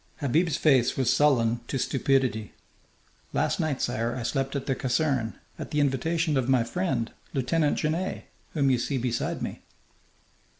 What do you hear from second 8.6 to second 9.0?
you see